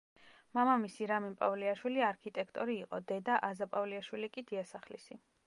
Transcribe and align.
მამამისი, 0.57 1.03
რამინ 1.11 1.35
პავლიაშვილი, 1.41 2.05
არქიტექტორი 2.07 2.79
იყო, 2.87 3.01
დედა, 3.13 3.37
აზა 3.51 3.69
პავლიაშვილი 3.77 4.33
კი 4.39 4.47
დიასახლისი. 4.51 5.23